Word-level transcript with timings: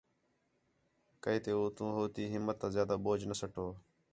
کَئی 1.23 1.39
تے 1.43 1.51
اُتّوں 1.57 1.91
ہو 1.95 2.03
تی 2.13 2.23
ہِمت 2.31 2.59
آ 2.65 2.67
زیادہ 2.75 2.95
بوجھ 3.03 3.25
نہ 3.29 3.35
سَٹو 3.39 3.67